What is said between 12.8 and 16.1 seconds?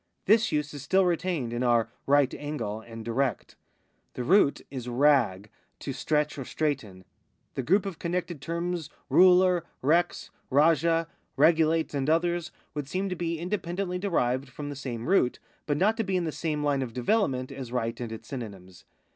seem to be independently derived from the same root, but not to